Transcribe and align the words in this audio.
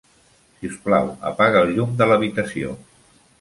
Si 0.61 0.69
us 0.71 0.79
plau, 0.85 1.11
apaga 1.33 1.61
el 1.67 1.75
llum 1.77 1.93
de 2.01 2.09
l'habitació. 2.13 2.73